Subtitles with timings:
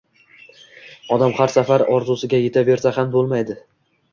[1.17, 3.59] Odam har safar orzusiga yetaversa ham bo‘lmaydi.